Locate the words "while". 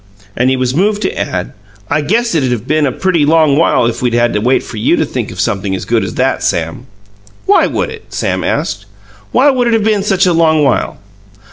3.55-3.85, 10.63-10.97